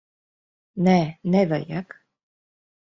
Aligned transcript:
Nē, 0.87 0.95
nevajag. 1.37 1.97